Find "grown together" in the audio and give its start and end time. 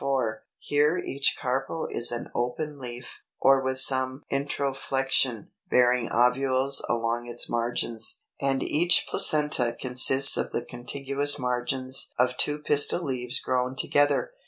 13.39-14.31